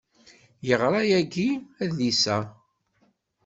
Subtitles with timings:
[0.67, 1.49] Yeɣra yagi
[1.83, 2.37] adlis-a.